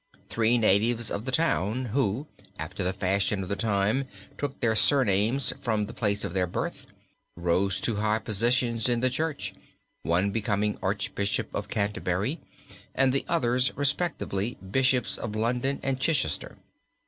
Three 0.29 0.57
natives 0.57 1.11
of 1.11 1.25
the 1.25 1.31
town, 1.31 1.85
who, 1.93 2.25
after 2.57 2.83
the 2.83 2.91
fashion 2.91 3.43
of 3.43 3.49
the 3.49 3.55
time, 3.55 4.07
took 4.35 4.59
their 4.59 4.75
surnames 4.75 5.53
from 5.61 5.85
the 5.85 5.93
place 5.93 6.23
of 6.25 6.33
their 6.33 6.47
birth, 6.47 6.87
rose 7.35 7.79
to 7.81 7.97
high 7.97 8.17
positions 8.17 8.89
in 8.89 9.01
the 9.01 9.11
Church, 9.11 9.53
one 10.01 10.31
becoming 10.31 10.75
Archbishop 10.81 11.53
of 11.53 11.69
Canterbury, 11.69 12.39
and 12.95 13.13
the 13.13 13.25
others 13.29 13.71
respectively 13.77 14.55
Bishops 14.67 15.19
of 15.19 15.35
London 15.35 15.79
and 15.83 15.99
Chichester. 15.99 16.57